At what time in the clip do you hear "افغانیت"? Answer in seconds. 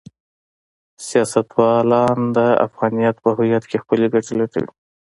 2.65-3.15